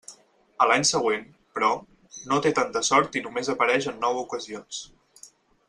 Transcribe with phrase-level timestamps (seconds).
[0.63, 1.27] A l'any següent,
[1.57, 1.69] però,
[2.31, 4.85] no té tanta sort i només apareix en nou ocasions.